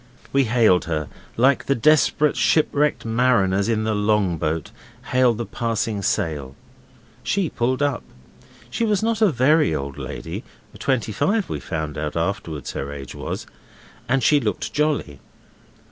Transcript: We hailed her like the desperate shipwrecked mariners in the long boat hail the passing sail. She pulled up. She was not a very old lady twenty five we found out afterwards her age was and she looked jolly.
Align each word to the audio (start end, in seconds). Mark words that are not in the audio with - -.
We 0.33 0.45
hailed 0.45 0.85
her 0.85 1.09
like 1.37 1.65
the 1.67 1.75
desperate 1.75 2.35
shipwrecked 2.35 3.05
mariners 3.05 3.69
in 3.69 3.83
the 3.83 3.93
long 3.93 4.39
boat 4.39 4.71
hail 5.11 5.35
the 5.35 5.45
passing 5.45 6.01
sail. 6.01 6.55
She 7.21 7.51
pulled 7.51 7.83
up. 7.83 8.01
She 8.71 8.83
was 8.83 9.03
not 9.03 9.21
a 9.21 9.29
very 9.31 9.75
old 9.75 9.99
lady 9.99 10.43
twenty 10.79 11.11
five 11.11 11.49
we 11.49 11.59
found 11.59 11.99
out 11.99 12.15
afterwards 12.17 12.71
her 12.71 12.91
age 12.91 13.13
was 13.13 13.45
and 14.09 14.23
she 14.23 14.39
looked 14.39 14.73
jolly. 14.73 15.19